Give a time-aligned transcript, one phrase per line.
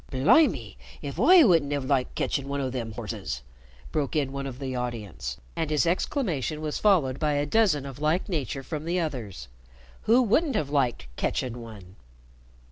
[0.09, 0.73] "Blimme,
[1.03, 3.43] if I wouldn't 'ave liked ketchin' one o' them 'orses,"
[3.91, 7.99] broke in one of the audience, and his exclamation was followed by a dozen of
[8.01, 9.47] like nature from the others.
[10.09, 11.97] Who wouldn't have liked "ketchin' one"?